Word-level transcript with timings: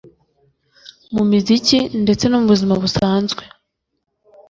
mu 1.13 1.23
muziki 1.29 1.79
ndetse 2.03 2.23
no 2.27 2.37
mu 2.41 2.47
buzima 2.51 2.73
busanzwe 2.83 3.43